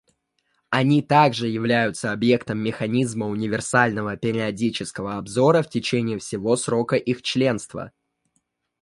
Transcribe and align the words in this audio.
Они 0.71 1.03
также 1.03 1.47
являются 1.47 2.11
объектом 2.11 2.57
механизма 2.57 3.27
универсального 3.27 4.17
периодического 4.17 5.15
обзора 5.17 5.61
в 5.61 5.69
течение 5.69 6.17
всего 6.17 6.55
срока 6.55 6.95
их 6.95 7.21
членства. 7.21 7.91